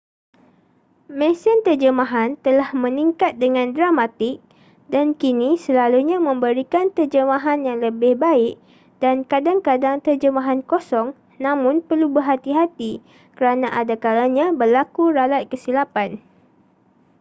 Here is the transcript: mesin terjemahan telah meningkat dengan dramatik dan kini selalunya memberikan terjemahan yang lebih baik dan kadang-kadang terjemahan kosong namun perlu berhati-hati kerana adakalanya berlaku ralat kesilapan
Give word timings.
mesin 1.19 1.57
terjemahan 1.67 2.29
telah 2.45 2.69
meningkat 2.83 3.31
dengan 3.43 3.67
dramatik 3.77 4.35
dan 4.93 5.07
kini 5.21 5.51
selalunya 5.65 6.17
memberikan 6.27 6.85
terjemahan 6.97 7.59
yang 7.67 7.77
lebih 7.85 8.13
baik 8.25 8.53
dan 9.03 9.15
kadang-kadang 9.31 9.97
terjemahan 10.05 10.59
kosong 10.71 11.07
namun 11.45 11.75
perlu 11.87 12.07
berhati-hati 12.15 12.93
kerana 13.37 13.67
adakalanya 13.81 14.45
berlaku 14.61 15.03
ralat 15.17 15.43
kesilapan 15.51 16.09